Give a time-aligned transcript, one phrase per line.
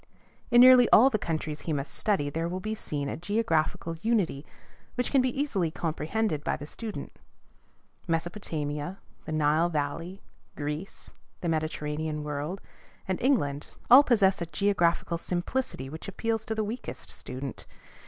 [0.49, 4.47] In nearly all the countries he must study there will be seen a geographical unity
[4.95, 7.19] which can be easily comprehended by the student.
[8.07, 10.23] Mesopotamia, the Nile Valley,
[10.55, 11.11] Greece,
[11.41, 12.61] the Mediterranean world,
[13.07, 17.67] and England all possess a geographical simplicity which appeals to the weakest student.